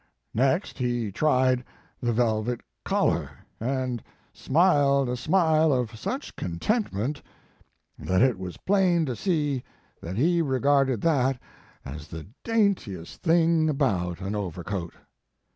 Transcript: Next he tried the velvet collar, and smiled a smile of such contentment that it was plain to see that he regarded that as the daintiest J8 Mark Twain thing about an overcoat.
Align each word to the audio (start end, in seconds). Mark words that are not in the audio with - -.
Next 0.33 0.79
he 0.79 1.11
tried 1.11 1.63
the 2.01 2.11
velvet 2.11 2.61
collar, 2.83 3.29
and 3.59 4.01
smiled 4.33 5.07
a 5.07 5.15
smile 5.15 5.71
of 5.71 5.95
such 5.95 6.35
contentment 6.35 7.21
that 7.99 8.23
it 8.23 8.39
was 8.39 8.57
plain 8.57 9.05
to 9.05 9.15
see 9.15 9.63
that 10.01 10.17
he 10.17 10.41
regarded 10.41 11.01
that 11.01 11.39
as 11.85 12.07
the 12.07 12.25
daintiest 12.43 13.21
J8 13.21 13.21
Mark 13.21 13.21
Twain 13.21 13.23
thing 13.45 13.69
about 13.69 14.21
an 14.21 14.33
overcoat. 14.35 14.95